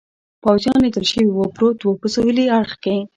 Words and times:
پوځیان 0.43 0.77
لیدل 0.85 1.05
شوي 1.11 1.27
و، 1.33 1.39
پروت 1.55 1.79
و، 1.83 1.99
په 2.01 2.07
سهېلي 2.13 2.45
اړخ 2.57 2.71
کې. 2.83 2.97